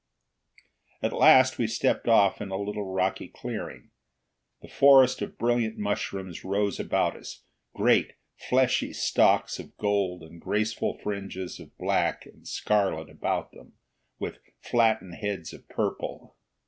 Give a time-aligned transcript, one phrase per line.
[1.03, 3.91] At last we stepped off in a little rocky clearing.
[4.63, 7.43] The forest of brilliant mushrooms rose about us,
[7.75, 13.73] great fleshy stalks of gold and graceful fringes of black and scarlet about them,
[14.17, 16.35] with flattened heads of purple.